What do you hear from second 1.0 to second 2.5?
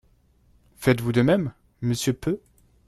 de même, monsieur Peu?